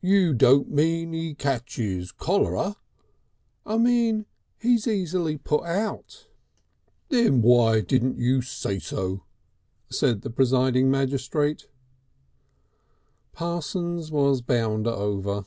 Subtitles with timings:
[0.00, 2.76] "You don't mean 'E ketches cholera."
[3.66, 4.24] "I mean
[4.58, 6.28] he's easily put out."
[7.10, 9.24] "Then why can't you say so?"
[9.90, 11.68] said the presiding magistrate.
[13.32, 15.44] Parsons was bound over.